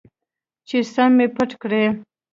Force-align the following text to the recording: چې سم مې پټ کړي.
چې 0.67 0.77
سم 0.93 1.09
مې 1.17 1.27
پټ 1.35 1.51
کړي. 1.61 1.85